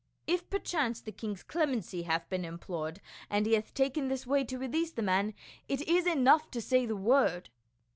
If 0.25 0.49
perchance 0.49 0.99
the 0.99 1.11
king's 1.11 1.43
clemency 1.43 2.01
hath 2.01 2.27
been 2.27 2.43
implored, 2.43 3.01
and 3.29 3.45
he 3.45 3.53
hath 3.53 3.71
taken 3.75 4.07
this 4.07 4.25
way 4.25 4.43
to 4.45 4.57
release 4.57 4.91
the 4.91 5.03
man, 5.03 5.35
it 5.69 5.87
is 5.87 6.07
enough 6.07 6.49
to 6.49 6.59
say 6.59 6.87
the 6.87 6.95
word." 6.95 7.51